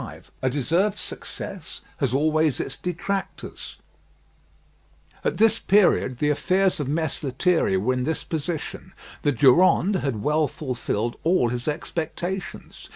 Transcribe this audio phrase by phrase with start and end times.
[0.01, 3.75] V A DESERVED SUCCESS HAS ALWAYS ITS DETRACTORS
[5.23, 10.23] At this period the affairs of Mess Lethierry were in this position: The Durande had
[10.23, 12.89] well fulfilled all his expectations.